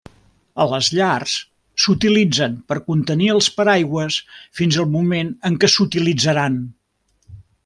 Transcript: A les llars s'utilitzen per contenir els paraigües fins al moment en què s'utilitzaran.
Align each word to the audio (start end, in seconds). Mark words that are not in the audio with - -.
A 0.63 0.65
les 0.69 0.87
llars 0.99 1.33
s'utilitzen 1.83 2.55
per 2.71 2.77
contenir 2.87 3.29
els 3.35 3.51
paraigües 3.61 4.19
fins 4.61 4.81
al 4.85 4.89
moment 4.97 5.31
en 5.51 5.61
què 5.65 5.71
s'utilitzaran. 5.77 6.59